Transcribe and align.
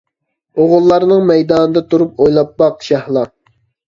ئوغۇللارنىڭ 0.61 1.19
مەيدانىدا 1.31 1.83
تۇرۇپ 1.91 2.15
ئويلاپ 2.25 2.57
باق 2.63 2.81
شەھلا. 2.89 3.25